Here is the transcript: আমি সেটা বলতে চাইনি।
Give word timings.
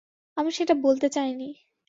আমি 0.37 0.51
সেটা 0.51 0.73
বলতে 0.83 1.07
চাইনি। 1.09 1.49